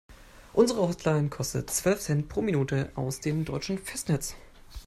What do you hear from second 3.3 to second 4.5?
deutschen Festnetz.